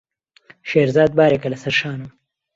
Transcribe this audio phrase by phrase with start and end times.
[0.69, 2.11] شێرزاد بارێکە لەسەر شانم.